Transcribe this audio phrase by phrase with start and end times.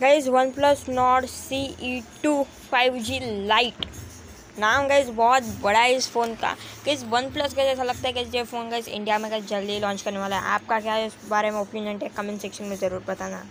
[0.00, 3.84] Guys OnePlus Nord C E two five G lite
[4.58, 8.12] नाम guys बहुत बड़ा है इस फ़ोन का। किस वन प्लस का जैसा लगता है
[8.12, 11.16] कि ये फ़ोन गाइज़ इंडिया में जल्दी लॉन्च करने वाला है। आपका क्या है इस
[11.30, 13.42] बारे में ओपिनियन है कमेंट सेक्शन में ज़रूर बताना।